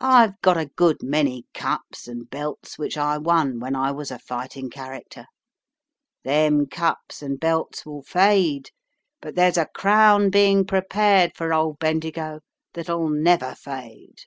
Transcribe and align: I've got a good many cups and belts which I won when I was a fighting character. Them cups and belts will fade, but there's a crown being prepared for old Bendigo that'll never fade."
I've 0.00 0.40
got 0.40 0.56
a 0.56 0.64
good 0.64 1.02
many 1.02 1.44
cups 1.52 2.08
and 2.08 2.30
belts 2.30 2.78
which 2.78 2.96
I 2.96 3.18
won 3.18 3.60
when 3.60 3.76
I 3.76 3.92
was 3.92 4.10
a 4.10 4.18
fighting 4.18 4.70
character. 4.70 5.26
Them 6.24 6.64
cups 6.64 7.20
and 7.20 7.38
belts 7.38 7.84
will 7.84 8.00
fade, 8.00 8.70
but 9.20 9.34
there's 9.34 9.58
a 9.58 9.66
crown 9.74 10.30
being 10.30 10.64
prepared 10.64 11.36
for 11.36 11.52
old 11.52 11.78
Bendigo 11.78 12.40
that'll 12.72 13.10
never 13.10 13.54
fade." 13.54 14.20